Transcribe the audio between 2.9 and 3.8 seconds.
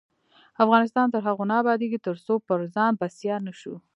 بسیا نشو.